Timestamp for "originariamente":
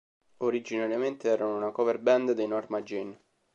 0.37-1.29